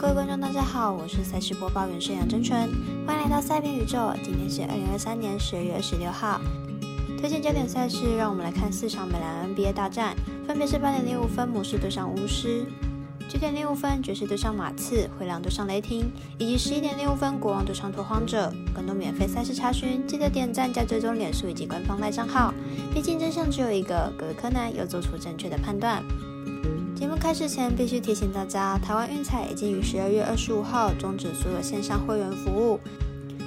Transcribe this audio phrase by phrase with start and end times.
[0.00, 2.70] 各位观众，大家好，我是赛事播报员杨真纯，
[3.04, 4.14] 欢迎来到赛评宇宙。
[4.22, 6.40] 今天是二零二三年十二月二十六号，
[7.18, 10.14] 推荐焦点赛事，让我们来看四场美篮 NBA 大战，
[10.46, 12.64] 分别是八点零五分魔术对上巫师，
[13.28, 16.08] 九点零五分爵士对上马刺，灰狼对上雷霆，
[16.38, 18.52] 以及十一点零五分国王对上拓荒者。
[18.72, 22.54] 更多免费赛事查询，记得点赞加追踪脸书以及官方赖账号。
[22.94, 26.04] 毕竟真相只有一个，各位柯南要做出正确的判断。
[27.18, 32.80] 开始前，必须提醒大家，台湾运彩已经于十二月二十五号终止所有线上会员服务。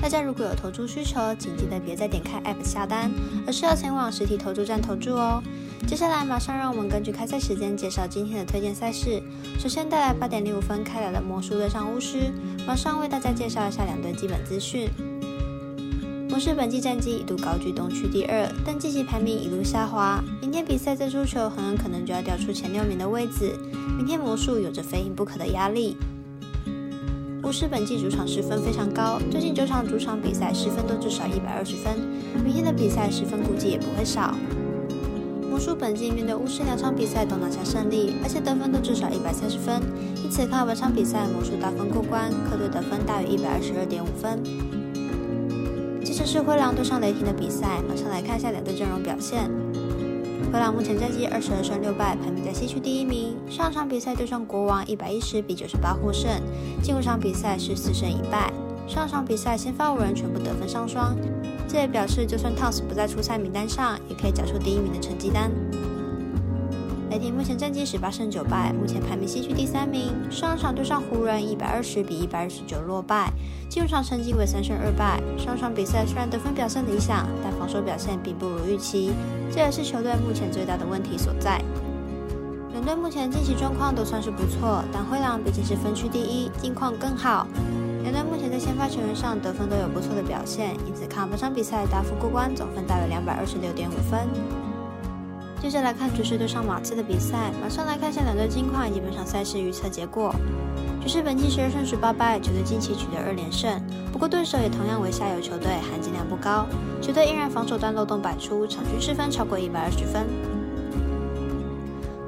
[0.00, 3.10] 大家如果有投注需求，请记得别再点开 App 下单，
[3.46, 5.42] 而是要前往实体投注站投注哦。
[5.86, 9.22] 接下来，马上让我们根据开赛时间介绍今天的推荐赛事。
[9.58, 12.30] 首先带来八点零五分开打的魔术对上巫师，
[12.66, 14.88] 马上为大家介绍一下两队基本资讯。
[16.34, 20.20] 魔术本季战绩一度高居东区第二，但近期排名一路下滑。
[20.40, 23.56] 明天比赛再输球，很有可能就要掉出前六名的位置。
[23.96, 25.96] 明天魔术有着非赢不可的压力。
[27.44, 31.94] 巫师本季主场失分非常高，最近九场主场比赛失分都至少一百二十分。
[32.44, 34.34] 明天的比赛失分估计也不会少。
[35.48, 39.80] 魔术本季面对巫师两场比赛都拿下胜利，而且得分都至少一百三十分，
[40.24, 44.42] 因此看本场比赛魔术大分过关，客队得分大于一百二十二点五分。
[46.12, 49.50] 这是灰狼对上雷霆的比赛，马上来看一下两队阵容表现。
[50.52, 53.36] 灰狼目前战绩二十二胜六败，排名在西区第一名。
[53.50, 56.30] 上场比赛对上国王一百一十比九十八获胜，
[56.82, 58.52] 近五场比赛是四胜一败。
[58.86, 61.16] 上场比赛先发五人全部得分上双，
[61.68, 65.50] 这也表示就算 Towns 不在出赛名单上，也可以缴出第一名的成绩单。
[67.14, 70.12] 雷霆目前战绩十八胜九败，目前排名西区第三名。
[70.32, 73.32] 上场对上湖人一百二十比一百二十九落败，
[73.68, 75.22] 进入场成绩为三胜二败。
[75.38, 79.12] 上场比赛虽然得分表现理想，但防守表现并不如预期，
[79.48, 81.62] 这也是球队目前最大的问题所在。
[82.72, 87.46] 两队目前近期状况都算是不错，但灰狼毕竟是分区第一，近况更好。
[88.02, 94.26] 两队目前在先发球员上得分都有不错的表现，因此看本场比赛大幅过关，总分大约两百二十六点五分。
[95.64, 100.30] 接着来看爵士对上马刺的比赛，马上来看下两队近况以及本场赛事预测结果。
[101.00, 103.80] 爵士本季十二胜十八败，球队近期取得二连胜，
[104.12, 106.66] 不过对手也同样为下游球队，含金量不高，
[107.00, 110.26] 球队依然防守端漏洞百出，场均失分超过一百二十分。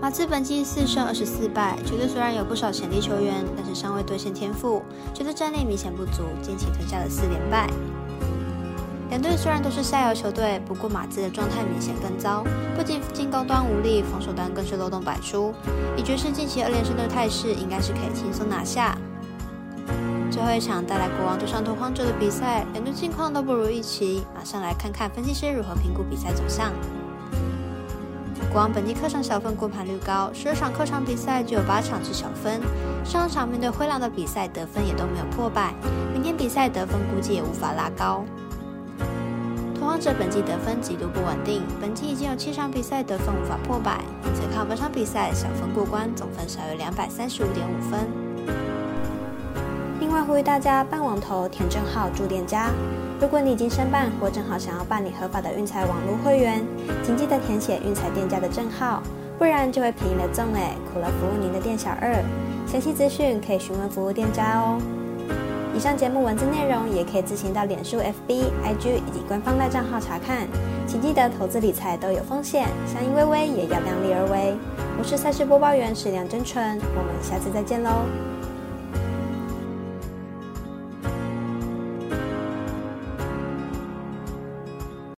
[0.00, 4.82] 马刺本季四胜二十四败，球队虽然有不少潜力球员，但是尚未兑现天赋，
[5.12, 7.68] 球队战力明显不足，近期吞下了四连败。
[9.08, 12.44] 两队虽然都是下游球队，不过马刺的状态明显更糟，
[12.76, 15.54] 不仅进攻端无力，防守端更是漏洞百出。
[15.96, 18.98] 以爵士近期二连胜的态势，应该是可以轻松拿下。
[20.28, 24.26] 最后一场带来国王对上拓荒者的比赛，两队近况都不如预期。
[24.34, 26.72] 马上来看看分析师如何评估比赛走向。
[28.52, 32.60] 国王本季客场小分过盘率高，十二场客场比赛就有八场是小分。
[33.04, 35.72] 上场面对灰狼的比赛得分也都没有破百，
[36.12, 38.24] 明天比赛得分估计也无法拉高。
[39.86, 48.00] 王者本季得分极度不稳定，本季已经有七场比赛得分无法破百，因此看本场比赛小分过关，总分少于两百三十五点五分。
[50.00, 52.68] 另外呼吁大家办网投填证号注店家，
[53.20, 56.66] 如果你已经申办或正好想要办理合法的运财网络会员，
[57.04, 59.00] 请记得填写运财店家的证号，
[59.38, 62.12] 不然就会便宜了赠哎，苦了服务您的店小二。
[62.66, 64.78] 详细资讯可以询问服务店家哦。
[65.76, 70.48] 以上节目文字内容也可以自行到脸书、FB、IG 以及官方赖账号查看，
[70.86, 74.56] 请记得投资理财都有风险，相依微微也要量力而为。
[74.98, 77.90] 我是赛事播报员史梁真纯，我们下次再见喽。